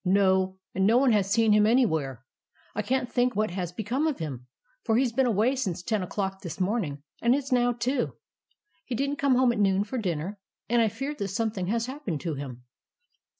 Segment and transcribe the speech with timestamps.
[0.03, 2.25] "No, and no one has seen him anywhere.
[2.73, 4.47] I can't think what has become of him,
[4.83, 7.71] for he 's been away since ten o'clock this morn ing, and it 's now
[7.71, 8.15] two.
[8.83, 11.85] He did n't come home at noon for dinner, and I fear that something has
[11.85, 12.63] happened to him."